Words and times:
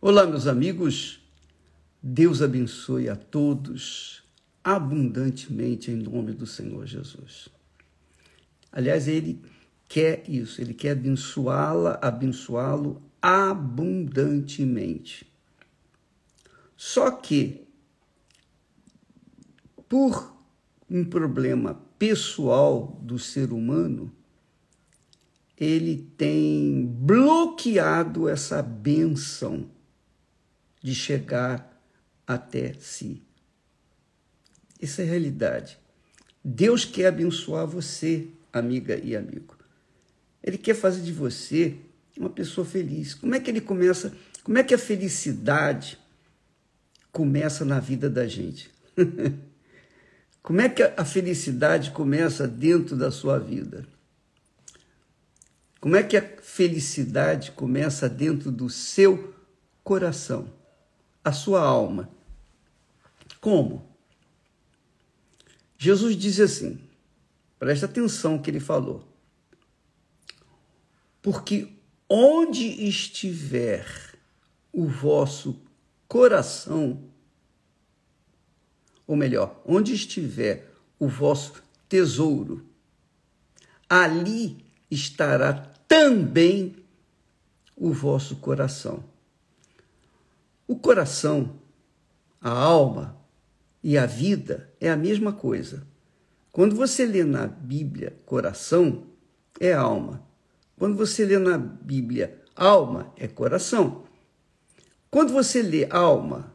Olá, 0.00 0.24
meus 0.24 0.46
amigos. 0.46 1.20
Deus 2.00 2.40
abençoe 2.40 3.08
a 3.08 3.16
todos 3.16 4.22
abundantemente 4.62 5.90
em 5.90 5.96
nome 5.96 6.32
do 6.32 6.46
Senhor 6.46 6.86
Jesus. 6.86 7.48
Aliás, 8.70 9.08
ele 9.08 9.42
quer 9.88 10.22
isso, 10.30 10.60
ele 10.60 10.72
quer 10.72 10.92
abençoá-la, 10.92 11.98
abençoá-lo 12.00 13.02
abundantemente. 13.20 15.26
Só 16.76 17.10
que 17.10 17.66
por 19.88 20.32
um 20.88 21.04
problema 21.04 21.74
pessoal 21.98 23.00
do 23.02 23.18
ser 23.18 23.52
humano, 23.52 24.12
ele 25.56 26.08
tem 26.16 26.86
bloqueado 26.86 28.28
essa 28.28 28.62
benção 28.62 29.76
de 30.82 30.94
chegar 30.94 31.82
até 32.26 32.74
si. 32.74 33.22
Essa 34.80 35.02
é 35.02 35.04
realidade. 35.04 35.78
Deus 36.44 36.84
quer 36.84 37.06
abençoar 37.06 37.66
você, 37.66 38.28
amiga 38.52 38.96
e 38.96 39.16
amigo. 39.16 39.56
Ele 40.42 40.56
quer 40.56 40.74
fazer 40.74 41.02
de 41.02 41.12
você 41.12 41.76
uma 42.16 42.30
pessoa 42.30 42.64
feliz. 42.64 43.14
Como 43.14 43.34
é 43.34 43.40
que 43.40 43.50
ele 43.50 43.60
começa? 43.60 44.12
Como 44.42 44.58
é 44.58 44.62
que 44.62 44.74
a 44.74 44.78
felicidade 44.78 45.98
começa 47.12 47.64
na 47.64 47.80
vida 47.80 48.08
da 48.08 48.26
gente? 48.26 48.70
Como 50.42 50.62
é 50.62 50.68
que 50.68 50.82
a 50.82 51.04
felicidade 51.04 51.90
começa 51.90 52.48
dentro 52.48 52.96
da 52.96 53.10
sua 53.10 53.38
vida? 53.38 53.86
Como 55.78 55.94
é 55.94 56.02
que 56.02 56.16
a 56.16 56.22
felicidade 56.42 57.50
começa 57.52 58.08
dentro 58.08 58.50
do 58.50 58.70
seu 58.70 59.34
coração, 59.84 60.50
a 61.24 61.32
sua 61.32 61.60
alma? 61.60 62.10
Como? 63.40 63.88
Jesus 65.76 66.16
diz 66.16 66.40
assim, 66.40 66.80
presta 67.58 67.86
atenção 67.86 68.38
que 68.38 68.50
ele 68.50 68.60
falou. 68.60 69.06
Porque 71.22 71.72
onde 72.08 72.64
estiver 72.88 73.86
o 74.72 74.86
vosso 74.86 75.60
coração, 76.06 77.02
ou 79.06 79.16
melhor, 79.16 79.60
onde 79.64 79.94
estiver 79.94 80.72
o 80.98 81.06
vosso 81.06 81.62
tesouro, 81.88 82.66
ali 83.88 84.64
estará 84.90 85.52
também 85.86 86.76
o 87.76 87.92
vosso 87.92 88.36
coração. 88.36 89.04
O 90.68 90.76
coração, 90.76 91.58
a 92.38 92.50
alma 92.50 93.18
e 93.82 93.96
a 93.96 94.04
vida 94.04 94.70
é 94.78 94.90
a 94.90 94.96
mesma 94.96 95.32
coisa. 95.32 95.86
Quando 96.52 96.76
você 96.76 97.06
lê 97.06 97.24
na 97.24 97.46
Bíblia 97.46 98.18
coração, 98.26 99.06
é 99.58 99.72
alma. 99.72 100.22
Quando 100.76 100.94
você 100.94 101.24
lê 101.24 101.38
na 101.38 101.56
Bíblia 101.56 102.42
alma, 102.54 103.12
é 103.16 103.26
coração. 103.26 104.04
Quando 105.10 105.32
você 105.32 105.62
lê 105.62 105.88
alma, 105.90 106.54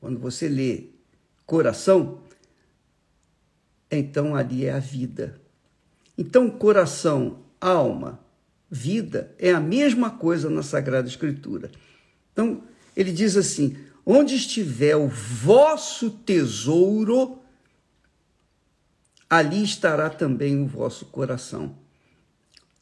quando 0.00 0.20
você 0.20 0.46
lê 0.46 0.90
coração, 1.46 2.20
então 3.90 4.36
ali 4.36 4.66
é 4.66 4.72
a 4.72 4.78
vida. 4.78 5.40
Então, 6.16 6.50
coração, 6.50 7.38
alma, 7.58 8.20
vida 8.70 9.34
é 9.38 9.50
a 9.50 9.60
mesma 9.60 10.10
coisa 10.10 10.50
na 10.50 10.62
Sagrada 10.62 11.08
Escritura. 11.08 11.70
Então, 12.32 12.67
ele 12.98 13.12
diz 13.12 13.36
assim: 13.36 13.78
onde 14.04 14.34
estiver 14.34 14.96
o 14.96 15.08
vosso 15.08 16.10
tesouro, 16.10 17.38
ali 19.30 19.62
estará 19.62 20.10
também 20.10 20.60
o 20.60 20.66
vosso 20.66 21.06
coração. 21.06 21.74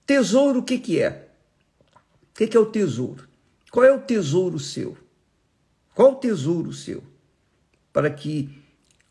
Tesouro, 0.04 0.60
o 0.60 0.62
que, 0.62 0.78
que 0.78 1.00
é? 1.00 1.28
O 2.30 2.38
que, 2.38 2.48
que 2.48 2.56
é 2.56 2.60
o 2.60 2.66
tesouro? 2.66 3.28
Qual 3.70 3.84
é 3.84 3.92
o 3.92 4.00
tesouro 4.00 4.58
seu? 4.58 4.96
Qual 5.94 6.12
o 6.12 6.16
tesouro 6.16 6.72
seu? 6.72 7.02
para 7.96 8.10
que 8.10 8.62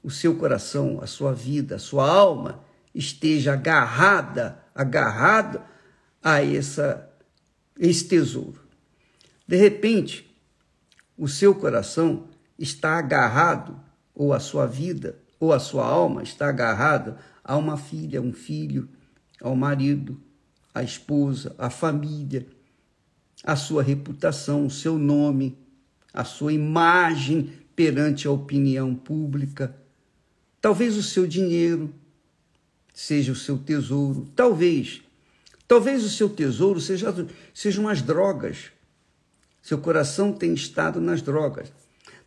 o 0.04 0.12
seu 0.12 0.36
coração, 0.36 1.00
a 1.02 1.08
sua 1.08 1.34
vida, 1.34 1.78
a 1.78 1.80
sua 1.80 2.08
alma 2.08 2.64
esteja 2.94 3.54
agarrada, 3.54 4.64
agarrada 4.76 5.66
a 6.22 6.46
essa, 6.46 7.10
esse 7.80 8.08
tesouro. 8.08 8.62
De 9.48 9.56
repente, 9.56 10.35
o 11.18 11.28
seu 11.28 11.56
coração 11.56 12.28
está 12.58 12.98
agarrado, 12.98 13.80
ou 14.14 14.34
a 14.34 14.40
sua 14.40 14.66
vida, 14.66 15.18
ou 15.40 15.54
a 15.54 15.60
sua 15.60 15.86
alma 15.86 16.24
está 16.24 16.50
agarrada 16.50 17.18
a 17.44 17.58
uma 17.58 17.78
filha, 17.78 18.22
um 18.22 18.34
filho, 18.34 18.90
ao 19.42 19.56
marido, 19.56 20.20
à 20.74 20.82
esposa, 20.84 21.56
à 21.58 21.70
família, 21.70 22.48
a 23.44 23.56
sua 23.56 23.84
reputação, 23.84 24.66
o 24.66 24.72
seu 24.72 24.98
nome, 24.98 25.58
a 26.14 26.24
sua 26.24 26.54
imagem 26.54 27.54
perante 27.76 28.28
a 28.28 28.32
opinião 28.32 28.96
pública. 28.96 29.76
Talvez 30.62 30.98
o 30.98 31.04
seu 31.04 31.28
dinheiro 31.28 31.94
seja 32.94 33.32
o 33.32 33.36
seu 33.36 33.58
tesouro. 33.58 34.28
Talvez. 34.36 35.02
Talvez 35.68 36.04
o 36.04 36.10
seu 36.10 36.30
tesouro 36.30 36.80
seja, 36.80 37.14
sejam 37.54 37.88
as 37.88 38.02
drogas. 38.02 38.72
Seu 39.66 39.80
coração 39.80 40.32
tem 40.32 40.54
estado 40.54 41.02
nas 41.02 41.24
drogas. 41.24 41.74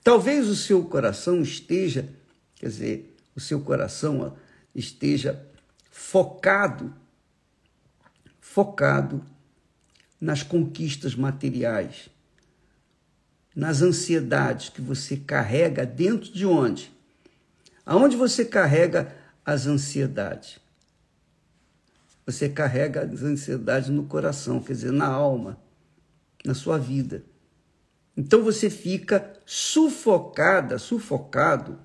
Talvez 0.03 0.49
o 0.49 0.57
seu 0.57 0.85
coração 0.85 1.41
esteja, 1.41 2.09
quer 2.57 2.67
dizer, 2.67 3.17
o 3.37 3.39
seu 3.39 3.61
coração 3.61 4.37
esteja 4.75 5.41
focado, 5.89 6.93
focado 8.41 9.25
nas 10.21 10.43
conquistas 10.43 11.15
materiais 11.15 12.11
nas 13.55 13.83
ansiedades 13.83 14.69
que 14.69 14.81
você 14.81 15.17
carrega 15.17 15.87
dentro 15.87 16.33
de 16.33 16.45
onde? 16.45 16.93
Aonde 17.87 18.17
você 18.17 18.45
carrega 18.45 19.15
as 19.47 19.65
ansiedades? 19.65 20.59
Você 22.27 22.49
carrega 22.49 23.03
as 23.03 23.23
ansiedades 23.23 23.91
no 23.91 24.07
coração, 24.07 24.61
quer 24.61 24.73
dizer, 24.73 24.91
na 24.91 25.07
alma, 25.07 25.57
na 26.49 26.55
sua 26.55 26.79
vida. 26.79 27.23
Então 28.17 28.43
você 28.43 28.71
fica 28.71 29.39
sufocada, 29.45 30.79
sufocado 30.79 31.79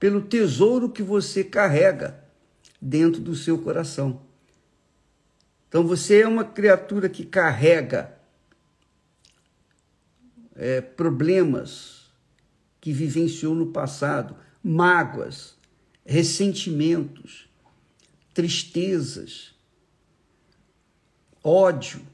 pelo 0.00 0.22
tesouro 0.22 0.90
que 0.90 1.00
você 1.00 1.44
carrega 1.44 2.24
dentro 2.82 3.20
do 3.20 3.36
seu 3.36 3.56
coração. 3.56 4.20
Então 5.68 5.86
você 5.86 6.22
é 6.22 6.26
uma 6.26 6.44
criatura 6.44 7.08
que 7.08 7.24
carrega 7.24 8.18
é, 10.56 10.80
problemas 10.80 12.10
que 12.80 12.92
vivenciou 12.92 13.54
no 13.54 13.68
passado, 13.68 14.34
mágoas, 14.60 15.54
ressentimentos, 16.04 17.48
tristezas, 18.34 19.54
ódio, 21.44 22.09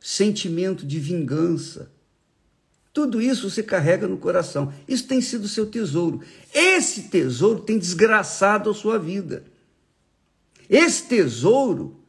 sentimento 0.00 0.86
de 0.86 0.98
vingança. 0.98 1.90
Tudo 2.92 3.20
isso 3.20 3.48
você 3.48 3.62
carrega 3.62 4.08
no 4.08 4.18
coração. 4.18 4.72
Isso 4.86 5.06
tem 5.06 5.20
sido 5.20 5.46
seu 5.46 5.66
tesouro. 5.66 6.20
Esse 6.52 7.02
tesouro 7.04 7.60
tem 7.60 7.78
desgraçado 7.78 8.70
a 8.70 8.74
sua 8.74 8.98
vida. 8.98 9.44
Esse 10.68 11.04
tesouro 11.04 12.00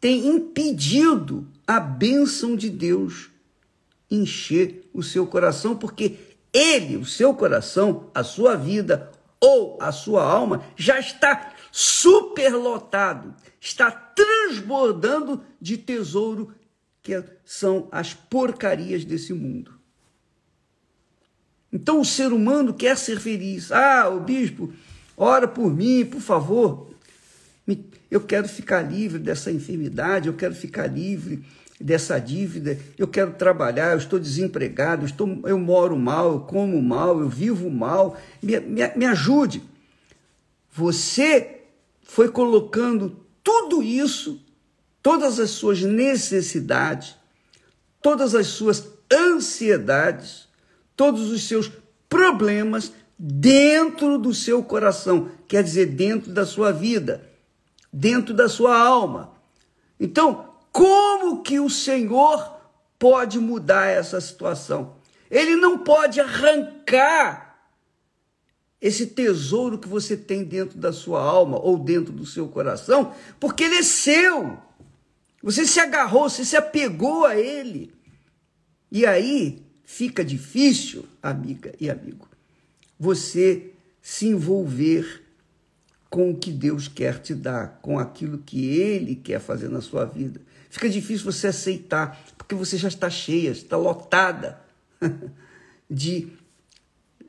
tem 0.00 0.26
impedido 0.28 1.48
a 1.66 1.80
bênção 1.80 2.54
de 2.54 2.70
Deus 2.70 3.30
encher 4.10 4.88
o 4.94 5.02
seu 5.02 5.26
coração, 5.26 5.76
porque 5.76 6.16
ele, 6.52 6.96
o 6.96 7.04
seu 7.04 7.34
coração, 7.34 8.08
a 8.14 8.22
sua 8.22 8.54
vida 8.54 9.10
ou 9.40 9.76
a 9.80 9.92
sua 9.92 10.22
alma 10.22 10.64
já 10.76 10.98
está 10.98 11.52
superlotado, 11.72 13.34
está 13.60 13.90
transbordando 13.90 15.42
de 15.60 15.76
tesouro 15.76 16.54
que 17.06 17.22
são 17.44 17.86
as 17.92 18.12
porcarias 18.12 19.04
desse 19.04 19.32
mundo. 19.32 19.70
Então 21.72 22.00
o 22.00 22.04
ser 22.04 22.32
humano 22.32 22.74
quer 22.74 22.96
ser 22.96 23.20
feliz. 23.20 23.70
Ah, 23.70 24.08
o 24.08 24.18
bispo, 24.18 24.72
ora 25.16 25.46
por 25.46 25.72
mim, 25.72 26.04
por 26.04 26.20
favor. 26.20 26.90
Eu 28.10 28.20
quero 28.22 28.48
ficar 28.48 28.82
livre 28.82 29.20
dessa 29.20 29.52
enfermidade, 29.52 30.26
eu 30.26 30.34
quero 30.34 30.54
ficar 30.54 30.88
livre 30.88 31.44
dessa 31.80 32.18
dívida, 32.18 32.76
eu 32.98 33.06
quero 33.06 33.34
trabalhar, 33.34 33.92
eu 33.92 33.98
estou 33.98 34.18
desempregado, 34.18 35.02
eu, 35.02 35.06
estou, 35.06 35.40
eu 35.44 35.58
moro 35.58 35.96
mal, 35.96 36.32
eu 36.32 36.40
como 36.40 36.82
mal, 36.82 37.20
eu 37.20 37.28
vivo 37.28 37.70
mal, 37.70 38.16
me, 38.42 38.58
me, 38.58 38.82
me 38.96 39.06
ajude. 39.06 39.62
Você 40.72 41.60
foi 42.02 42.28
colocando 42.28 43.16
tudo 43.44 43.80
isso, 43.80 44.44
todas 45.06 45.38
as 45.38 45.50
suas 45.50 45.82
necessidades, 45.82 47.14
todas 48.02 48.34
as 48.34 48.48
suas 48.48 48.88
ansiedades, 49.08 50.48
todos 50.96 51.30
os 51.30 51.46
seus 51.46 51.70
problemas 52.08 52.92
dentro 53.16 54.18
do 54.18 54.34
seu 54.34 54.64
coração, 54.64 55.30
quer 55.46 55.62
dizer, 55.62 55.86
dentro 55.86 56.32
da 56.32 56.44
sua 56.44 56.72
vida, 56.72 57.24
dentro 57.92 58.34
da 58.34 58.48
sua 58.48 58.76
alma. 58.76 59.32
Então, 60.00 60.52
como 60.72 61.40
que 61.40 61.60
o 61.60 61.70
Senhor 61.70 62.58
pode 62.98 63.38
mudar 63.38 63.86
essa 63.86 64.20
situação? 64.20 64.96
Ele 65.30 65.54
não 65.54 65.78
pode 65.78 66.20
arrancar 66.20 67.60
esse 68.80 69.06
tesouro 69.06 69.78
que 69.78 69.86
você 69.86 70.16
tem 70.16 70.42
dentro 70.42 70.76
da 70.76 70.92
sua 70.92 71.22
alma 71.22 71.60
ou 71.60 71.78
dentro 71.78 72.12
do 72.12 72.26
seu 72.26 72.48
coração, 72.48 73.14
porque 73.38 73.62
ele 73.62 73.76
é 73.76 73.82
seu. 73.84 74.65
Você 75.46 75.64
se 75.64 75.78
agarrou, 75.78 76.28
você 76.28 76.44
se 76.44 76.56
apegou 76.56 77.24
a 77.24 77.38
ele. 77.38 77.94
E 78.90 79.06
aí 79.06 79.64
fica 79.84 80.24
difícil, 80.24 81.04
amiga 81.22 81.72
e 81.78 81.88
amigo, 81.88 82.28
você 82.98 83.70
se 84.02 84.26
envolver 84.26 85.22
com 86.10 86.32
o 86.32 86.36
que 86.36 86.50
Deus 86.50 86.88
quer 86.88 87.20
te 87.20 87.32
dar, 87.32 87.78
com 87.80 87.96
aquilo 87.96 88.38
que 88.38 88.66
Ele 88.66 89.14
quer 89.14 89.38
fazer 89.38 89.68
na 89.68 89.80
sua 89.80 90.04
vida. 90.04 90.40
Fica 90.68 90.90
difícil 90.90 91.30
você 91.30 91.46
aceitar, 91.46 92.20
porque 92.36 92.56
você 92.56 92.76
já 92.76 92.88
está 92.88 93.08
cheia, 93.08 93.50
está 93.50 93.76
lotada 93.76 94.60
de 95.88 96.26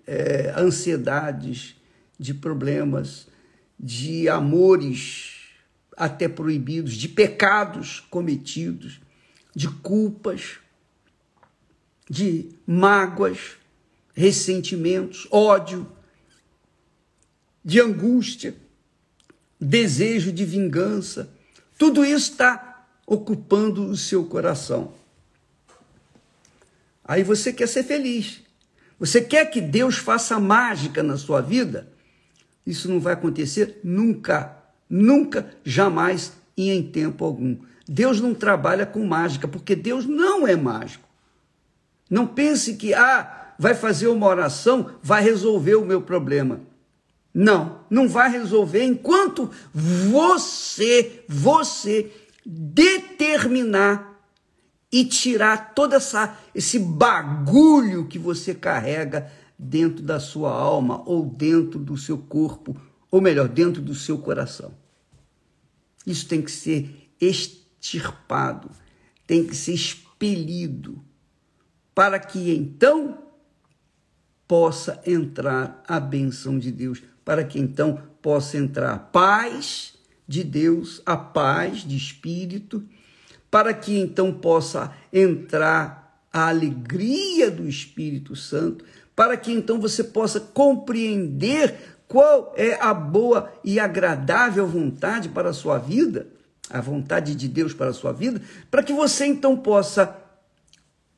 é, 0.07 0.55
ansiedades, 0.57 1.75
de 2.17 2.33
problemas, 2.33 3.27
de 3.79 4.27
amores 4.27 5.36
até 5.97 6.29
proibidos, 6.29 6.93
de 6.93 7.09
pecados 7.09 7.99
cometidos, 8.11 9.01
de 9.55 9.67
culpas, 9.67 10.59
de 12.09 12.51
mágoas, 12.65 13.57
ressentimentos, 14.13 15.27
ódio, 15.31 15.91
de 17.65 17.81
angústia, 17.81 18.55
desejo 19.59 20.31
de 20.31 20.45
vingança. 20.45 21.29
Tudo 21.77 22.05
isso 22.05 22.31
está 22.31 22.87
ocupando 23.05 23.85
o 23.85 23.97
seu 23.97 24.25
coração. 24.25 24.93
Aí 27.03 27.23
você 27.23 27.51
quer 27.51 27.67
ser 27.67 27.83
feliz. 27.83 28.41
Você 28.99 29.21
quer 29.21 29.45
que 29.45 29.61
Deus 29.61 29.97
faça 29.97 30.39
mágica 30.39 31.01
na 31.01 31.17
sua 31.17 31.41
vida? 31.41 31.91
Isso 32.65 32.89
não 32.89 32.99
vai 32.99 33.13
acontecer 33.13 33.79
nunca, 33.83 34.56
nunca, 34.89 35.49
jamais 35.63 36.33
e 36.55 36.71
em 36.71 36.83
tempo 36.83 37.23
algum. 37.23 37.57
Deus 37.87 38.19
não 38.19 38.33
trabalha 38.33 38.85
com 38.85 39.05
mágica, 39.05 39.47
porque 39.47 39.75
Deus 39.75 40.05
não 40.05 40.47
é 40.47 40.55
mágico. 40.55 41.07
Não 42.09 42.27
pense 42.27 42.75
que, 42.75 42.93
ah, 42.93 43.53
vai 43.57 43.73
fazer 43.73 44.07
uma 44.07 44.27
oração, 44.27 44.91
vai 45.01 45.23
resolver 45.23 45.75
o 45.75 45.85
meu 45.85 46.01
problema. 46.01 46.61
Não, 47.33 47.81
não 47.89 48.07
vai 48.07 48.31
resolver 48.31 48.83
enquanto 48.83 49.51
você, 49.73 51.23
você 51.27 52.11
determinar 52.45 54.17
e 54.91 55.05
tirar 55.05 55.73
todo 55.73 55.93
essa, 55.93 56.37
esse 56.55 56.79
bagulho 56.79 58.07
que 58.07 58.17
você 58.17 58.55
carrega 58.55 59.31
dentro 59.59 60.03
da 60.03 60.19
sua 60.19 60.51
alma 60.51 61.03
ou 61.05 61.25
dentro 61.25 61.79
do 61.79 61.97
seu 61.97 62.17
corpo, 62.17 62.75
ou 63.09 63.21
melhor, 63.21 63.47
dentro 63.47 63.81
do 63.81 63.95
seu 63.95 64.17
coração. 64.17 64.73
Isso 66.05 66.27
tem 66.27 66.41
que 66.41 66.51
ser 66.51 67.09
extirpado, 67.19 68.69
tem 69.25 69.45
que 69.45 69.55
ser 69.55 69.73
expelido, 69.73 71.03
para 71.93 72.19
que 72.19 72.55
então 72.55 73.23
possa 74.47 75.01
entrar 75.05 75.83
a 75.87 75.99
benção 75.99 76.57
de 76.57 76.71
Deus, 76.71 77.01
para 77.25 77.43
que 77.43 77.59
então 77.59 78.01
possa 78.21 78.57
entrar 78.57 78.93
a 78.93 78.99
paz 78.99 79.95
de 80.27 80.43
Deus, 80.43 81.01
a 81.05 81.17
paz 81.17 81.79
de 81.79 81.97
espírito 81.97 82.87
para 83.49 83.73
que 83.73 83.97
então 83.97 84.33
possa 84.33 84.93
entrar 85.11 86.21
a 86.31 86.49
alegria 86.49 87.49
do 87.49 87.67
Espírito 87.67 88.35
Santo, 88.35 88.85
para 89.15 89.37
que 89.37 89.51
então 89.51 89.79
você 89.79 90.03
possa 90.03 90.39
compreender 90.39 91.96
qual 92.07 92.53
é 92.55 92.75
a 92.81 92.93
boa 92.93 93.51
e 93.63 93.79
agradável 93.79 94.65
vontade 94.65 95.29
para 95.29 95.49
a 95.49 95.53
sua 95.53 95.77
vida, 95.77 96.27
a 96.69 96.79
vontade 96.79 97.35
de 97.35 97.47
Deus 97.47 97.73
para 97.73 97.89
a 97.89 97.93
sua 97.93 98.13
vida, 98.13 98.41
para 98.71 98.81
que 98.83 98.93
você 98.93 99.25
então 99.25 99.57
possa 99.57 100.15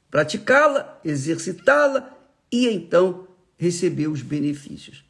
praticá-la, 0.10 1.00
exercitá-la 1.04 2.18
e 2.52 2.68
então 2.68 3.28
receber 3.58 4.08
os 4.08 4.22
benefícios. 4.22 5.04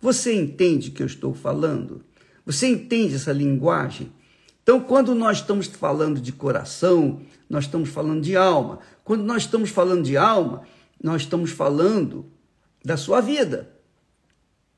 Você 0.00 0.34
entende 0.34 0.90
que 0.90 1.02
eu 1.02 1.06
estou 1.06 1.34
falando? 1.34 2.04
Você 2.44 2.68
entende 2.68 3.16
essa 3.16 3.32
linguagem? 3.32 4.12
Então, 4.62 4.80
quando 4.80 5.14
nós 5.14 5.38
estamos 5.38 5.66
falando 5.66 6.20
de 6.20 6.32
coração, 6.32 7.20
nós 7.48 7.64
estamos 7.64 7.88
falando 7.88 8.22
de 8.22 8.36
alma. 8.36 8.80
Quando 9.04 9.22
nós 9.22 9.42
estamos 9.42 9.70
falando 9.70 10.04
de 10.04 10.16
alma, 10.16 10.62
nós 11.02 11.22
estamos 11.22 11.50
falando 11.50 12.26
da 12.84 12.96
sua 12.96 13.20
vida. 13.20 13.70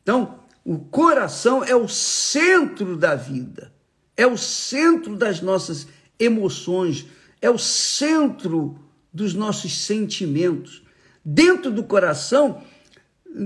Então, 0.02 0.40
o 0.68 0.78
coração 0.78 1.64
é 1.64 1.74
o 1.74 1.88
centro 1.88 2.94
da 2.94 3.14
vida, 3.14 3.72
é 4.14 4.26
o 4.26 4.36
centro 4.36 5.16
das 5.16 5.40
nossas 5.40 5.88
emoções, 6.18 7.06
é 7.40 7.48
o 7.48 7.56
centro 7.56 8.78
dos 9.10 9.32
nossos 9.32 9.86
sentimentos. 9.86 10.82
Dentro 11.24 11.70
do 11.70 11.84
coração, 11.84 12.62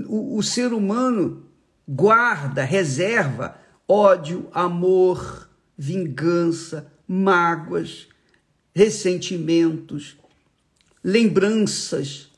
o, 0.05 0.35
o 0.35 0.43
ser 0.43 0.73
humano 0.73 1.45
guarda, 1.87 2.61
reserva 2.61 3.57
ódio, 3.87 4.49
amor, 4.51 5.49
vingança, 5.77 6.91
mágoas, 7.07 8.09
ressentimentos, 8.75 10.17
lembranças 11.01 12.29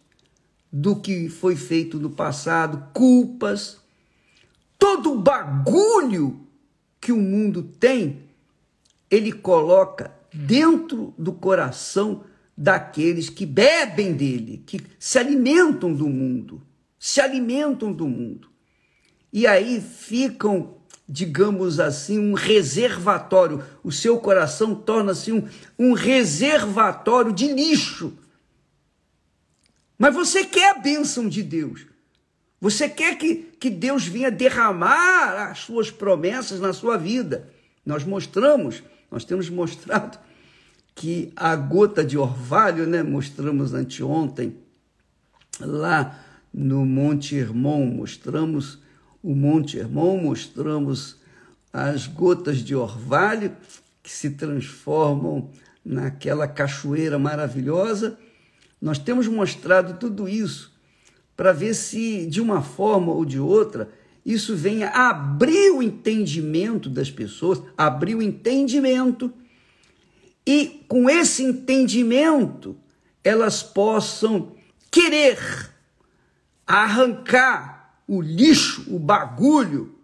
do 0.71 0.95
que 0.95 1.27
foi 1.27 1.55
feito 1.55 1.97
no 1.97 2.11
passado, 2.11 2.87
culpas, 2.93 3.83
todo 4.77 5.13
o 5.13 5.19
bagulho 5.19 6.47
que 6.99 7.11
o 7.11 7.17
mundo 7.17 7.63
tem, 7.63 8.23
ele 9.09 9.31
coloca 9.31 10.13
dentro 10.33 11.13
do 11.17 11.33
coração 11.33 12.23
daqueles 12.57 13.29
que 13.29 13.45
bebem 13.45 14.13
dele, 14.13 14.63
que 14.65 14.81
se 14.97 15.19
alimentam 15.19 15.93
do 15.93 16.07
mundo, 16.07 16.61
se 16.97 17.21
alimentam 17.21 17.91
do 17.91 18.07
mundo. 18.07 18.49
E 19.31 19.45
aí 19.45 19.81
ficam 19.81 20.75
digamos 21.07 21.79
assim, 21.79 22.17
um 22.17 22.33
reservatório. 22.33 23.63
O 23.83 23.91
seu 23.91 24.19
coração 24.19 24.73
torna-se 24.73 25.31
um, 25.31 25.47
um 25.77 25.93
reservatório 25.93 27.31
de 27.31 27.51
lixo. 27.51 28.17
Mas 29.97 30.13
você 30.13 30.43
quer 30.43 30.71
a 30.71 30.79
bênção 30.79 31.29
de 31.29 31.43
Deus. 31.43 31.85
Você 32.59 32.87
quer 32.87 33.17
que, 33.17 33.35
que 33.59 33.69
Deus 33.69 34.07
venha 34.07 34.31
derramar 34.31 35.49
as 35.51 35.59
suas 35.59 35.91
promessas 35.91 36.59
na 36.59 36.73
sua 36.73 36.97
vida. 36.97 37.49
Nós 37.85 38.03
mostramos, 38.03 38.81
nós 39.11 39.25
temos 39.25 39.49
mostrado 39.49 40.17
que 40.95 41.31
a 41.35 41.55
gota 41.55 42.03
de 42.03 42.17
orvalho, 42.17 42.87
né? 42.87 43.03
Mostramos 43.03 43.73
anteontem 43.73 44.55
lá 45.59 46.19
no 46.53 46.85
Monte 46.85 47.35
Hermon, 47.35 47.85
mostramos 47.85 48.79
o 49.21 49.35
Monte 49.35 49.77
Hermon, 49.77 50.17
mostramos 50.17 51.19
as 51.73 52.07
gotas 52.07 52.59
de 52.59 52.73
orvalho 52.73 53.55
que 54.01 54.09
se 54.09 54.31
transformam 54.31 55.49
naquela 55.83 56.47
cachoeira 56.47 57.19
maravilhosa. 57.19 58.17
Nós 58.81 58.97
temos 58.97 59.27
mostrado 59.27 59.99
tudo 59.99 60.29
isso 60.29 60.74
para 61.35 61.51
ver 61.51 61.73
se, 61.73 62.25
de 62.25 62.41
uma 62.41 62.61
forma 62.61 63.11
ou 63.11 63.25
de 63.25 63.39
outra, 63.39 63.89
isso 64.25 64.55
venha 64.55 64.89
abrir 64.89 65.71
o 65.71 65.83
entendimento 65.83 66.89
das 66.89 67.11
pessoas, 67.11 67.61
abrir 67.77 68.15
o 68.15 68.21
entendimento, 68.21 69.31
e 70.45 70.83
com 70.87 71.09
esse 71.09 71.43
entendimento 71.43 72.77
elas 73.23 73.63
possam 73.63 74.55
querer 74.91 75.39
arrancar 76.65 78.01
o 78.07 78.21
lixo, 78.21 78.85
o 78.87 78.99
bagulho 78.99 79.95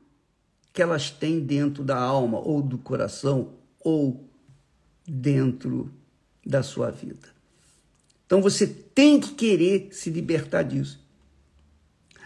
que 0.74 0.82
elas 0.82 1.10
têm 1.10 1.40
dentro 1.40 1.84
da 1.84 1.98
alma 1.98 2.40
ou 2.40 2.62
do 2.62 2.78
coração 2.78 3.54
ou 3.80 4.28
dentro 5.08 5.92
da 6.46 6.64
sua 6.64 6.90
vida. 6.90 7.30
Então 8.26 8.42
você 8.42 8.66
tem 8.66 9.20
que 9.20 9.34
querer 9.34 9.90
se 9.92 10.10
libertar 10.10 10.64
disso. 10.64 11.01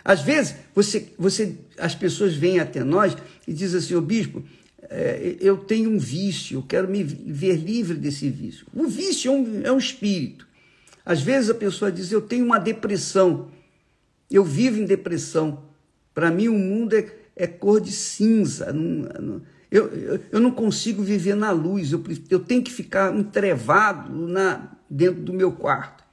Às 0.05 0.21
vezes, 0.21 0.55
você, 0.75 1.07
você, 1.17 1.57
as 1.79 1.95
pessoas 1.95 2.35
vêm 2.35 2.59
até 2.59 2.83
nós 2.83 3.17
e 3.47 3.51
dizem 3.51 3.79
assim, 3.79 3.95
ô 3.95 4.01
bispo, 4.01 4.43
é, 4.87 5.35
eu 5.41 5.57
tenho 5.57 5.89
um 5.89 5.97
vício, 5.97 6.59
eu 6.59 6.61
quero 6.61 6.87
me 6.87 7.03
ver 7.03 7.55
livre 7.55 7.97
desse 7.97 8.29
vício. 8.29 8.67
O 8.71 8.87
vício 8.87 9.31
é 9.31 9.35
um, 9.35 9.61
é 9.63 9.71
um 9.71 9.79
espírito. 9.79 10.47
Às 11.03 11.21
vezes 11.21 11.49
a 11.49 11.55
pessoa 11.55 11.91
diz: 11.91 12.11
Eu 12.11 12.21
tenho 12.21 12.45
uma 12.45 12.59
depressão, 12.59 13.49
eu 14.29 14.43
vivo 14.43 14.79
em 14.79 14.85
depressão. 14.85 15.63
Para 16.13 16.31
mim, 16.31 16.47
o 16.47 16.57
mundo 16.57 16.95
é, 16.95 17.07
é 17.35 17.47
cor 17.47 17.81
de 17.81 17.91
cinza. 17.91 18.73
Eu, 19.71 19.87
eu, 19.87 20.19
eu, 20.31 20.39
não 20.39 20.51
consigo 20.51 21.01
viver 21.01 21.35
na 21.35 21.51
luz, 21.51 21.91
eu, 21.91 22.01
eu 22.29 22.39
tenho 22.39 22.63
que 22.63 22.71
ficar 22.71 23.13
entrevado 23.15 24.15
na, 24.15 24.77
dentro 24.89 25.21
do 25.21 25.33
meu 25.33 25.51
quarto. 25.51 26.04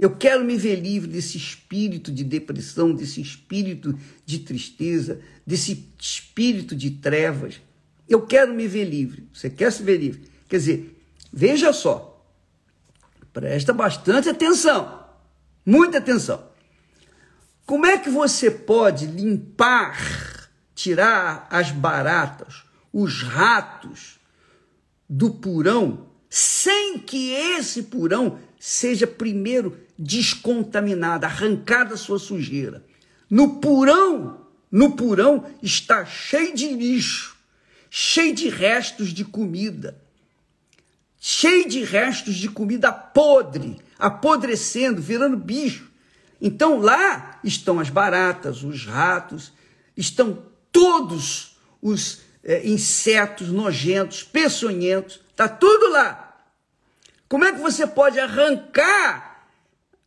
Eu 0.00 0.16
quero 0.16 0.42
me 0.42 0.56
ver 0.56 0.76
livre 0.76 1.10
desse 1.10 1.36
espírito 1.36 2.10
de 2.10 2.24
depressão, 2.24 2.94
desse 2.94 3.20
espírito 3.20 3.94
de 4.24 4.38
tristeza, 4.38 5.20
desse 5.46 5.92
espírito 6.00 6.74
de 6.74 6.92
trevas. 6.92 7.60
Eu 8.08 8.26
quero 8.26 8.54
me 8.54 8.66
ver 8.66 8.86
livre. 8.86 9.28
Você 9.30 9.50
quer 9.50 9.70
se 9.70 9.82
ver 9.82 9.98
livre? 9.98 10.22
Quer 10.48 10.56
dizer, 10.56 11.04
veja 11.30 11.70
só, 11.74 12.26
presta 13.30 13.74
bastante 13.74 14.30
atenção, 14.30 15.04
muita 15.66 15.98
atenção. 15.98 16.48
Como 17.66 17.84
é 17.84 17.98
que 17.98 18.08
você 18.08 18.50
pode 18.50 19.04
limpar, 19.06 20.50
tirar 20.74 21.46
as 21.50 21.72
baratas, 21.72 22.64
os 22.90 23.22
ratos 23.22 24.18
do 25.06 25.30
purão, 25.30 26.08
sem 26.30 26.98
que 26.98 27.32
esse 27.32 27.82
purão 27.82 28.38
seja 28.58 29.06
primeiro 29.06 29.76
descontaminada, 30.02 31.26
arrancada 31.26 31.94
sua 31.94 32.18
sujeira. 32.18 32.82
No 33.28 33.60
purão, 33.60 34.46
no 34.72 34.96
purão 34.96 35.44
está 35.62 36.06
cheio 36.06 36.54
de 36.54 36.68
lixo, 36.72 37.36
cheio 37.90 38.34
de 38.34 38.48
restos 38.48 39.10
de 39.10 39.26
comida, 39.26 40.00
cheio 41.20 41.68
de 41.68 41.84
restos 41.84 42.36
de 42.36 42.48
comida 42.48 42.90
podre, 42.90 43.78
apodrecendo, 43.98 45.02
virando 45.02 45.36
bicho. 45.36 45.90
Então 46.40 46.78
lá 46.78 47.38
estão 47.44 47.78
as 47.78 47.90
baratas, 47.90 48.64
os 48.64 48.86
ratos, 48.86 49.52
estão 49.94 50.42
todos 50.72 51.58
os 51.82 52.22
é, 52.42 52.66
insetos 52.66 53.48
nojentos, 53.48 54.22
peçonhentos, 54.22 55.20
está 55.30 55.46
tudo 55.46 55.90
lá. 55.90 56.38
Como 57.28 57.44
é 57.44 57.52
que 57.52 57.60
você 57.60 57.86
pode 57.86 58.18
arrancar 58.18 59.29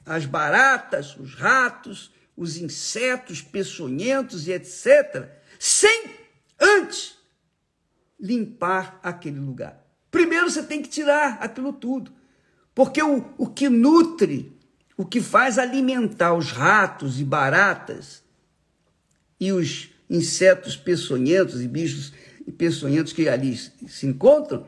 as 0.05 0.25
baratas, 0.25 1.15
os 1.17 1.35
ratos, 1.35 2.11
os 2.35 2.57
insetos 2.57 3.41
peçonhentos 3.41 4.47
e 4.47 4.51
etc., 4.51 5.29
sem 5.59 6.11
antes 6.59 7.15
limpar 8.19 8.99
aquele 9.03 9.39
lugar. 9.39 9.81
Primeiro 10.09 10.49
você 10.49 10.63
tem 10.63 10.81
que 10.81 10.89
tirar 10.89 11.37
aquilo 11.41 11.73
tudo, 11.73 12.11
porque 12.73 13.01
o, 13.01 13.33
o 13.37 13.47
que 13.47 13.69
nutre, 13.69 14.57
o 14.97 15.05
que 15.05 15.21
faz 15.21 15.57
alimentar 15.57 16.33
os 16.33 16.51
ratos 16.51 17.19
e 17.19 17.23
baratas 17.23 18.23
e 19.39 19.51
os 19.51 19.89
insetos 20.09 20.77
peçonhentos 20.77 21.61
e 21.61 21.67
bichos 21.67 22.13
peçonhentos 22.57 23.13
que 23.13 23.27
ali 23.27 23.55
se 23.57 24.05
encontram, 24.05 24.67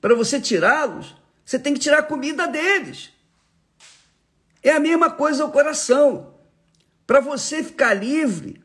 para 0.00 0.14
você 0.14 0.40
tirá-los, 0.40 1.16
você 1.44 1.58
tem 1.58 1.74
que 1.74 1.80
tirar 1.80 1.98
a 1.98 2.02
comida 2.02 2.46
deles. 2.46 3.10
É 4.62 4.70
a 4.70 4.80
mesma 4.80 5.10
coisa 5.10 5.44
o 5.44 5.52
coração. 5.52 6.34
Para 7.06 7.20
você 7.20 7.62
ficar 7.62 7.94
livre 7.94 8.60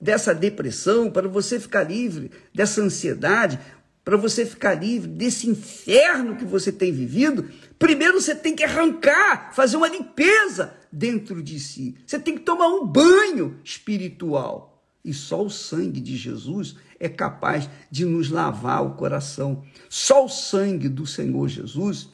dessa 0.00 0.34
depressão, 0.34 1.10
para 1.10 1.28
você 1.28 1.58
ficar 1.58 1.82
livre 1.82 2.30
dessa 2.54 2.80
ansiedade, 2.80 3.58
para 4.04 4.16
você 4.16 4.46
ficar 4.46 4.74
livre 4.74 5.08
desse 5.08 5.48
inferno 5.48 6.36
que 6.36 6.44
você 6.44 6.72
tem 6.72 6.92
vivido, 6.92 7.48
primeiro 7.78 8.20
você 8.20 8.34
tem 8.34 8.54
que 8.54 8.64
arrancar, 8.64 9.52
fazer 9.54 9.76
uma 9.76 9.88
limpeza 9.88 10.74
dentro 10.90 11.42
de 11.42 11.60
si. 11.60 11.94
Você 12.06 12.18
tem 12.18 12.34
que 12.34 12.40
tomar 12.40 12.68
um 12.68 12.86
banho 12.86 13.58
espiritual. 13.62 14.82
E 15.04 15.12
só 15.12 15.42
o 15.44 15.50
sangue 15.50 16.00
de 16.00 16.16
Jesus 16.16 16.76
é 16.98 17.08
capaz 17.08 17.68
de 17.90 18.04
nos 18.04 18.30
lavar 18.30 18.84
o 18.84 18.94
coração. 18.94 19.64
Só 19.88 20.24
o 20.24 20.28
sangue 20.28 20.88
do 20.88 21.06
Senhor 21.06 21.48
Jesus 21.48 22.08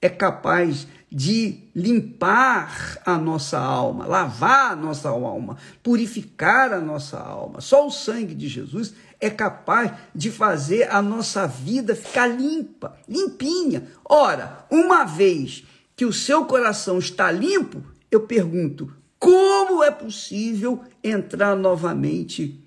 é 0.00 0.08
capaz 0.08 0.86
de 1.10 1.64
limpar 1.74 2.98
a 3.04 3.16
nossa 3.16 3.58
alma, 3.58 4.06
lavar 4.06 4.72
a 4.72 4.76
nossa 4.76 5.08
alma, 5.08 5.56
purificar 5.82 6.72
a 6.72 6.80
nossa 6.80 7.18
alma. 7.18 7.60
Só 7.60 7.86
o 7.86 7.90
sangue 7.90 8.34
de 8.34 8.46
Jesus 8.46 8.94
é 9.20 9.30
capaz 9.30 9.92
de 10.14 10.30
fazer 10.30 10.90
a 10.90 11.02
nossa 11.02 11.46
vida 11.46 11.96
ficar 11.96 12.26
limpa, 12.26 12.96
limpinha. 13.08 13.88
Ora, 14.04 14.66
uma 14.70 15.04
vez 15.04 15.64
que 15.96 16.04
o 16.04 16.12
seu 16.12 16.44
coração 16.44 16.98
está 16.98 17.32
limpo, 17.32 17.82
eu 18.10 18.20
pergunto: 18.20 18.92
como 19.18 19.82
é 19.82 19.90
possível 19.90 20.84
entrar 21.02 21.56
novamente 21.56 22.62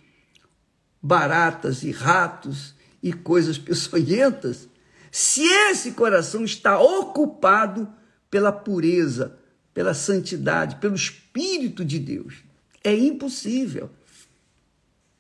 baratas 1.01 1.83
e 1.83 1.91
ratos 1.91 2.75
e 3.01 3.13
coisas 3.13 3.57
peçonhentas 3.59 4.67
se 5.11 5.43
esse 5.43 5.91
coração 5.91 6.45
está 6.45 6.79
ocupado 6.79 7.87
pela 8.29 8.51
pureza, 8.51 9.37
pela 9.73 9.93
santidade, 9.93 10.77
pelo 10.77 10.95
Espírito 10.95 11.83
de 11.83 11.99
Deus. 11.99 12.35
É 12.81 12.95
impossível. 12.95 13.89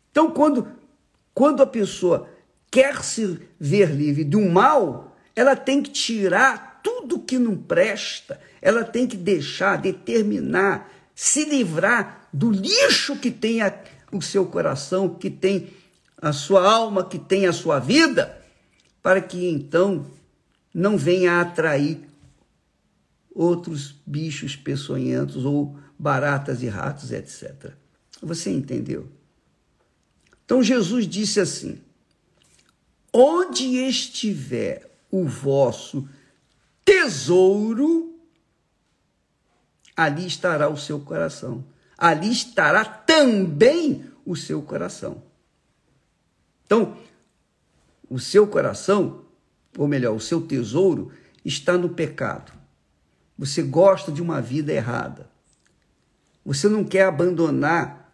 Então, 0.09 0.31
quando, 0.31 0.67
quando 1.33 1.61
a 1.61 1.67
pessoa 1.67 2.29
quer 2.71 3.03
se 3.03 3.39
ver 3.59 3.91
livre 3.91 4.23
do 4.23 4.41
mal, 4.41 5.15
ela 5.35 5.55
tem 5.55 5.83
que 5.83 5.91
tirar 5.91 6.79
tudo 6.81 7.19
que 7.19 7.37
não 7.37 7.55
presta, 7.55 8.39
ela 8.61 8.83
tem 8.83 9.05
que 9.05 9.17
deixar, 9.17 9.77
determinar, 9.77 10.89
se 11.13 11.45
livrar 11.45 12.27
do 12.31 12.49
lixo 12.49 13.17
que 13.17 13.29
tem 13.29 13.61
a, 13.61 13.73
o 14.11 14.21
seu 14.21 14.45
coração, 14.45 15.09
que 15.09 15.29
tem 15.29 15.69
a 16.21 16.31
sua 16.31 16.69
alma, 16.69 17.03
que 17.03 17.19
tem 17.19 17.45
a 17.45 17.53
sua 17.53 17.79
vida, 17.79 18.40
para 19.01 19.21
que 19.21 19.47
então 19.47 20.05
não 20.73 20.97
venha 20.97 21.41
atrair 21.41 22.07
outros 23.33 23.95
bichos 24.05 24.55
peçonhentos 24.55 25.45
ou 25.45 25.77
baratas 25.97 26.61
e 26.61 26.67
ratos, 26.67 27.11
etc. 27.11 27.73
Você 28.21 28.51
entendeu? 28.51 29.09
Então 30.45 30.61
Jesus 30.61 31.07
disse 31.07 31.39
assim: 31.39 31.79
Onde 33.13 33.77
estiver 33.77 34.89
o 35.09 35.25
vosso 35.25 36.07
tesouro, 36.85 38.15
ali 39.95 40.25
estará 40.25 40.69
o 40.69 40.77
seu 40.77 40.99
coração. 40.99 41.63
Ali 41.97 42.31
estará 42.31 42.83
também 42.83 44.05
o 44.25 44.35
seu 44.35 44.61
coração. 44.61 45.21
Então, 46.65 46.97
o 48.11 48.19
seu 48.19 48.45
coração, 48.45 49.23
ou 49.77 49.87
melhor, 49.87 50.13
o 50.13 50.19
seu 50.19 50.41
tesouro, 50.41 51.13
está 51.45 51.77
no 51.77 51.87
pecado. 51.87 52.51
Você 53.37 53.63
gosta 53.63 54.11
de 54.11 54.21
uma 54.21 54.41
vida 54.41 54.73
errada. 54.73 55.31
Você 56.43 56.67
não 56.67 56.83
quer 56.83 57.05
abandonar, 57.05 58.13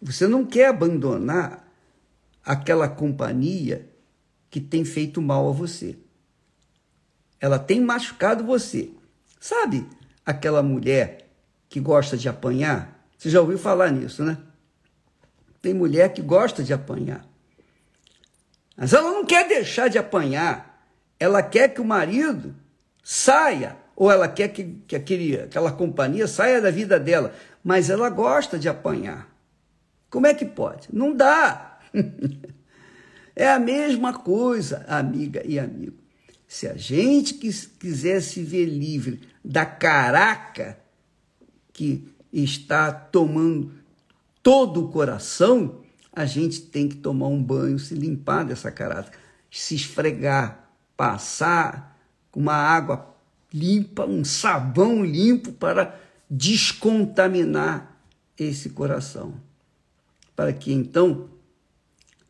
você 0.00 0.28
não 0.28 0.46
quer 0.46 0.68
abandonar 0.68 1.68
aquela 2.44 2.88
companhia 2.88 3.90
que 4.48 4.60
tem 4.60 4.84
feito 4.84 5.20
mal 5.20 5.48
a 5.48 5.52
você. 5.52 5.98
Ela 7.40 7.58
tem 7.58 7.80
machucado 7.80 8.44
você. 8.44 8.88
Sabe 9.40 9.84
aquela 10.24 10.62
mulher 10.62 11.28
que 11.68 11.80
gosta 11.80 12.16
de 12.16 12.28
apanhar? 12.28 13.04
Você 13.18 13.30
já 13.30 13.40
ouviu 13.40 13.58
falar 13.58 13.90
nisso, 13.90 14.22
né? 14.22 14.38
Tem 15.60 15.74
mulher 15.74 16.12
que 16.12 16.22
gosta 16.22 16.62
de 16.62 16.72
apanhar. 16.72 17.27
Mas 18.78 18.92
ela 18.92 19.10
não 19.10 19.24
quer 19.24 19.48
deixar 19.48 19.88
de 19.88 19.98
apanhar. 19.98 20.80
Ela 21.18 21.42
quer 21.42 21.74
que 21.74 21.80
o 21.80 21.84
marido 21.84 22.54
saia, 23.02 23.76
ou 23.96 24.08
ela 24.08 24.28
quer 24.28 24.48
que, 24.48 24.80
que 24.86 24.94
aquele, 24.94 25.40
aquela 25.40 25.72
companhia 25.72 26.28
saia 26.28 26.60
da 26.60 26.70
vida 26.70 27.00
dela. 27.00 27.34
Mas 27.64 27.90
ela 27.90 28.08
gosta 28.08 28.56
de 28.56 28.68
apanhar. 28.68 29.28
Como 30.08 30.28
é 30.28 30.32
que 30.32 30.44
pode? 30.44 30.86
Não 30.92 31.12
dá. 31.12 31.80
é 33.34 33.50
a 33.50 33.58
mesma 33.58 34.14
coisa, 34.14 34.84
amiga 34.86 35.42
e 35.44 35.58
amigo. 35.58 35.98
Se 36.46 36.68
a 36.68 36.76
gente 36.76 37.34
quiser 37.34 38.22
se 38.22 38.44
ver 38.44 38.64
livre 38.64 39.28
da 39.44 39.66
caraca 39.66 40.78
que 41.72 42.14
está 42.32 42.92
tomando 42.92 43.72
todo 44.40 44.84
o 44.84 44.88
coração, 44.88 45.82
a 46.18 46.26
gente 46.26 46.62
tem 46.62 46.88
que 46.88 46.96
tomar 46.96 47.28
um 47.28 47.40
banho, 47.40 47.78
se 47.78 47.94
limpar 47.94 48.44
dessa 48.44 48.72
caráter, 48.72 49.16
se 49.48 49.76
esfregar, 49.76 50.68
passar 50.96 51.96
uma 52.34 52.54
água 52.54 53.14
limpa, 53.54 54.04
um 54.04 54.24
sabão 54.24 55.04
limpo 55.04 55.52
para 55.52 55.96
descontaminar 56.28 57.96
esse 58.36 58.70
coração, 58.70 59.34
para 60.34 60.52
que 60.52 60.72
então 60.72 61.28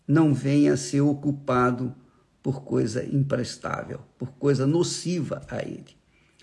não 0.07 0.35
venha 0.35 0.75
a 0.75 0.77
ser 0.77 1.01
ocupado 1.01 1.95
por 2.43 2.63
coisa 2.63 3.03
imprestável, 3.03 4.01
por 4.19 4.33
coisa 4.33 4.67
nociva 4.67 5.41
a 5.49 5.63
ele. 5.63 5.97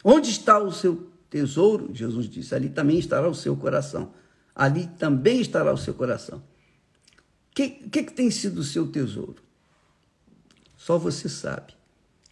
Onde 0.03 0.31
está 0.31 0.57
o 0.57 0.71
seu 0.71 1.11
tesouro? 1.29 1.91
Jesus 1.93 2.27
disse: 2.27 2.55
ali 2.55 2.69
também 2.69 2.97
estará 2.97 3.29
o 3.29 3.35
seu 3.35 3.55
coração. 3.55 4.11
Ali 4.55 4.87
também 4.97 5.41
estará 5.41 5.71
o 5.71 5.77
seu 5.77 5.93
coração. 5.93 6.41
Que, 7.55 7.69
que, 7.69 8.03
que 8.03 8.13
tem 8.13 8.29
sido 8.29 8.59
o 8.59 8.63
seu 8.63 8.85
tesouro? 8.85 9.37
Só 10.77 10.99
você 10.99 11.27
sabe. 11.27 11.73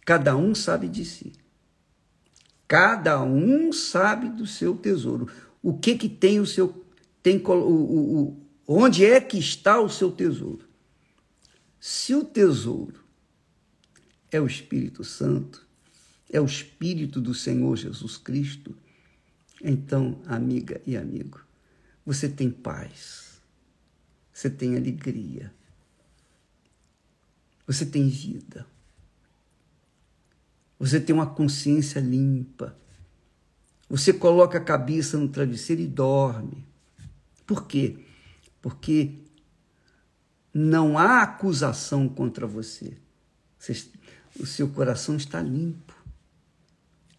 Cada 0.04 0.36
um 0.36 0.54
sabe 0.54 0.86
de 0.86 1.04
si. 1.04 1.32
Cada 2.68 3.22
um 3.22 3.72
sabe 3.72 4.28
do 4.28 4.46
seu 4.46 4.76
tesouro. 4.76 5.28
O 5.62 5.76
que 5.76 5.96
que 5.96 6.08
tem 6.08 6.38
o 6.40 6.46
seu 6.46 6.84
tem 7.22 7.42
o, 7.42 7.52
o, 7.52 8.22
o 8.22 8.46
onde 8.68 9.04
é 9.04 9.18
que 9.18 9.38
está 9.38 9.80
o 9.80 9.88
seu 9.88 10.12
tesouro? 10.12 10.68
Se 11.80 12.14
o 12.14 12.22
tesouro 12.22 13.00
é 14.30 14.38
o 14.38 14.46
Espírito 14.46 15.02
Santo, 15.02 15.66
é 16.30 16.38
o 16.38 16.44
Espírito 16.44 17.18
do 17.20 17.32
Senhor 17.32 17.74
Jesus 17.76 18.18
Cristo, 18.18 18.76
então, 19.62 20.20
amiga 20.26 20.82
e 20.86 20.96
amigo, 20.96 21.40
você 22.04 22.28
tem 22.28 22.50
paz, 22.50 23.33
você 24.34 24.50
tem 24.50 24.76
alegria, 24.76 25.54
você 27.66 27.86
tem 27.86 28.08
vida, 28.08 28.66
você 30.78 31.00
tem 31.00 31.14
uma 31.14 31.26
consciência 31.26 32.00
limpa, 32.00 32.76
você 33.88 34.12
coloca 34.12 34.58
a 34.58 34.64
cabeça 34.64 35.16
no 35.16 35.28
travesseiro 35.28 35.80
e 35.80 35.86
dorme. 35.86 36.66
Por 37.46 37.66
quê? 37.66 38.04
Porque 38.60 39.14
não 40.52 40.98
há 40.98 41.22
acusação 41.22 42.08
contra 42.08 42.46
você. 42.46 42.98
O 44.38 44.46
seu 44.46 44.68
coração 44.68 45.16
está 45.16 45.40
limpo 45.40 45.94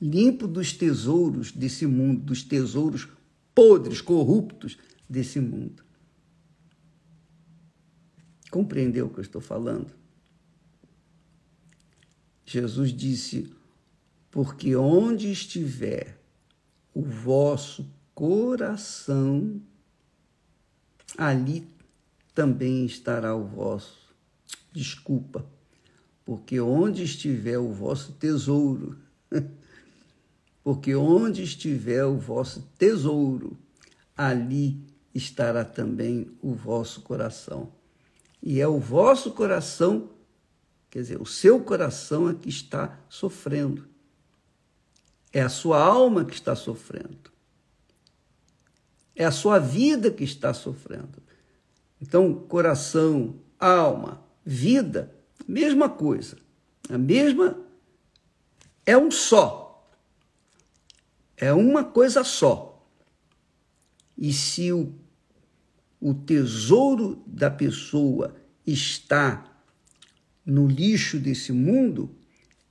limpo 0.01 0.47
dos 0.47 0.73
tesouros 0.73 1.51
desse 1.51 1.85
mundo, 1.85 2.21
dos 2.21 2.43
tesouros 2.43 3.07
podres, 3.53 4.01
corruptos 4.01 4.77
desse 5.09 5.39
mundo. 5.39 5.83
Compreendeu 8.55 9.07
o 9.07 9.09
que 9.09 9.19
eu 9.19 9.21
estou 9.21 9.41
falando? 9.41 9.93
Jesus 12.45 12.93
disse: 12.93 13.53
Porque 14.31 14.77
onde 14.77 15.29
estiver 15.29 16.17
o 16.93 17.01
vosso 17.01 17.85
coração, 18.13 19.61
ali 21.17 21.67
também 22.33 22.85
estará 22.85 23.35
o 23.35 23.43
vosso. 23.43 24.15
Desculpa, 24.71 25.45
porque 26.23 26.57
onde 26.61 27.03
estiver 27.03 27.57
o 27.57 27.73
vosso 27.73 28.13
tesouro, 28.13 28.97
porque 30.63 30.95
onde 30.95 31.43
estiver 31.43 32.05
o 32.05 32.17
vosso 32.17 32.61
tesouro, 32.77 33.57
ali 34.15 34.79
estará 35.13 35.65
também 35.65 36.31
o 36.41 36.53
vosso 36.53 37.01
coração. 37.01 37.69
E 38.45 38.61
é 38.61 38.67
o 38.67 38.79
vosso 38.79 39.31
coração, 39.31 40.11
quer 40.89 40.99
dizer, 40.99 41.19
o 41.19 41.25
seu 41.25 41.59
coração 41.59 42.29
é 42.29 42.33
que 42.33 42.47
está 42.47 42.99
sofrendo. 43.09 43.89
É 45.33 45.41
a 45.41 45.49
sua 45.49 45.83
alma 45.83 46.23
que 46.23 46.33
está 46.33 46.55
sofrendo. 46.55 47.33
É 49.15 49.25
a 49.25 49.31
sua 49.31 49.59
vida 49.59 50.11
que 50.11 50.23
está 50.23 50.53
sofrendo. 50.53 51.21
Então, 51.99 52.33
coração, 52.33 53.35
alma, 53.59 54.23
vida, 54.45 55.13
mesma 55.47 55.89
coisa. 55.89 56.37
A 56.87 56.97
mesma 56.97 57.59
é 58.85 58.95
um 58.95 59.09
só 59.09 59.65
é 61.37 61.53
uma 61.53 61.83
coisa 61.83 62.23
só. 62.23 62.87
E 64.17 64.31
se 64.31 64.71
o, 64.71 64.93
o 65.99 66.13
tesouro 66.13 67.23
da 67.25 67.49
pessoa 67.49 68.35
está 68.65 69.43
no 70.45 70.67
lixo 70.67 71.19
desse 71.19 71.51
mundo, 71.51 72.15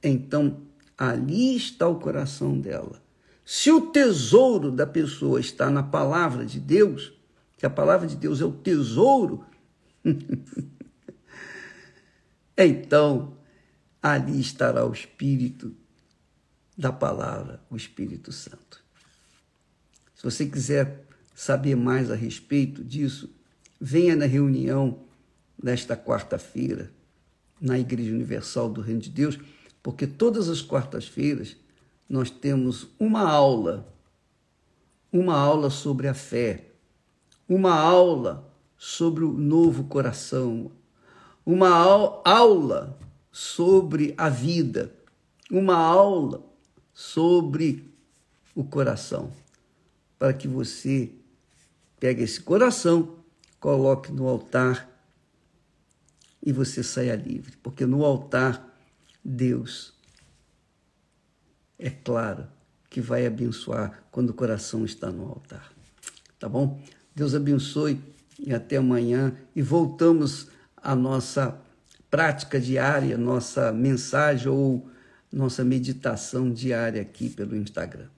então 0.03 0.62
ali 0.96 1.57
está 1.57 1.88
o 1.88 1.99
coração 1.99 2.59
dela. 2.59 3.03
Se 3.44 3.70
o 3.70 3.90
tesouro 3.90 4.70
da 4.70 4.87
pessoa 4.87 5.40
está 5.40 5.68
na 5.70 5.83
palavra 5.83 6.46
de 6.46 6.61
Deus, 6.61 7.12
que 7.57 7.66
a 7.66 7.70
palavra 7.70 8.07
de 8.07 8.16
Deus 8.16 8.40
é 8.40 8.44
o 8.44 8.53
tesouro, 8.53 9.44
então 12.57 13.37
ali 14.03 14.40
estará 14.40 14.87
o 14.87 14.92
espírito 14.92 15.75
da 16.77 16.92
palavra, 16.92 17.62
o 17.70 17.77
Espírito 17.77 18.33
Santo. 18.33 18.83
Se 20.14 20.25
você 20.25 20.46
quiser 20.46 21.07
saber 21.35 21.75
mais 21.75 22.11
a 22.11 22.14
respeito 22.14 22.85
disso, 22.85 23.29
venha 23.81 24.14
na 24.14 24.27
reunião 24.27 25.01
nesta 25.61 25.97
quarta-feira 25.97 26.90
na 27.61 27.79
Igreja 27.79 28.12
Universal 28.12 28.68
do 28.68 28.81
Reino 28.81 29.01
de 29.01 29.11
Deus, 29.11 29.38
porque 29.83 30.07
todas 30.07 30.49
as 30.49 30.61
quartas-feiras 30.61 31.57
nós 32.09 32.31
temos 32.31 32.88
uma 32.99 33.23
aula, 33.23 33.92
uma 35.12 35.37
aula 35.37 35.70
sobre 35.70 36.07
a 36.07 36.14
fé, 36.14 36.66
uma 37.49 37.75
aula 37.75 38.53
sobre 38.77 39.25
o 39.25 39.33
novo 39.33 39.85
coração, 39.85 40.70
uma 41.44 41.70
aula 42.25 42.99
sobre 43.33 44.14
a 44.16 44.29
vida, 44.29 44.94
uma 45.51 45.77
aula 45.77 46.44
sobre 46.92 47.90
o 48.55 48.62
coração, 48.62 49.33
para 50.18 50.33
que 50.33 50.47
você 50.47 51.11
pegue 52.05 52.23
esse 52.23 52.38
coração, 52.38 53.17
coloque 53.59 54.12
no 54.12 54.29
altar 54.29 54.87
e 56.45 56.53
você 56.53 56.83
saia 56.83 57.17
livre, 57.17 57.57
porque 57.62 57.87
no 57.87 58.05
altar 58.05 58.62
Deus 59.25 59.95
é 61.79 61.88
claro 61.88 62.47
que 62.90 63.01
vai 63.01 63.25
abençoar 63.25 64.05
quando 64.11 64.29
o 64.29 64.35
coração 64.35 64.85
está 64.85 65.11
no 65.11 65.27
altar. 65.31 65.73
Tá 66.38 66.47
bom? 66.47 66.79
Deus 67.14 67.35
abençoe 67.35 67.99
e 68.38 68.53
até 68.53 68.77
amanhã 68.77 69.35
e 69.57 69.62
voltamos 69.62 70.49
à 70.77 70.95
nossa 70.95 71.59
prática 72.11 72.61
diária, 72.61 73.17
nossa 73.17 73.73
mensagem 73.73 74.49
ou 74.49 74.90
nossa 75.33 75.64
meditação 75.64 76.53
diária 76.53 77.01
aqui 77.01 77.31
pelo 77.31 77.57
Instagram. 77.57 78.09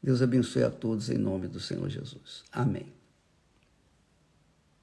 Deus 0.00 0.22
abençoe 0.22 0.62
a 0.62 0.70
todos 0.70 1.10
em 1.10 1.18
nome 1.18 1.48
do 1.48 1.58
Senhor 1.58 1.88
Jesus. 1.88 2.44
Amém. 2.52 3.01